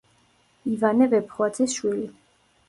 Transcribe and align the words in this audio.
ივანე 0.71 1.09
ვეფხვაძის 1.11 1.77
შვილი. 1.81 2.09